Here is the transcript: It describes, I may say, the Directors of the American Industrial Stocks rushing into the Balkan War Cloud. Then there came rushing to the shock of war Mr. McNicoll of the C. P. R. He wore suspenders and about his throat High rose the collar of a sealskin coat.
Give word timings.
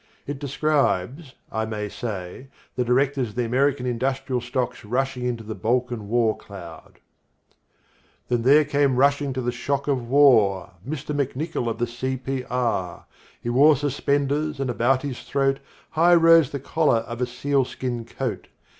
It 0.25 0.39
describes, 0.39 1.35
I 1.51 1.65
may 1.65 1.87
say, 1.87 2.47
the 2.75 2.83
Directors 2.83 3.29
of 3.29 3.35
the 3.35 3.45
American 3.45 3.85
Industrial 3.85 4.41
Stocks 4.41 4.83
rushing 4.83 5.25
into 5.27 5.43
the 5.43 5.53
Balkan 5.53 6.07
War 6.09 6.35
Cloud. 6.35 6.97
Then 8.27 8.41
there 8.41 8.65
came 8.65 8.95
rushing 8.95 9.31
to 9.33 9.41
the 9.41 9.51
shock 9.51 9.87
of 9.87 10.09
war 10.09 10.71
Mr. 10.89 11.13
McNicoll 11.15 11.69
of 11.69 11.77
the 11.77 11.85
C. 11.85 12.17
P. 12.17 12.43
R. 12.49 13.05
He 13.39 13.49
wore 13.51 13.75
suspenders 13.77 14.59
and 14.59 14.71
about 14.71 15.03
his 15.03 15.21
throat 15.21 15.59
High 15.91 16.15
rose 16.15 16.49
the 16.49 16.59
collar 16.59 17.01
of 17.01 17.21
a 17.21 17.27
sealskin 17.27 18.05
coat. 18.05 18.47